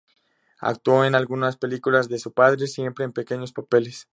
Actuó 0.61 1.05
en 1.05 1.13
algunas 1.13 1.57
películas 1.57 2.09
de 2.09 2.17
su 2.17 2.33
padre, 2.33 2.65
siempre 2.65 3.05
en 3.05 3.13
pequeños 3.13 3.53
papeles. 3.53 4.07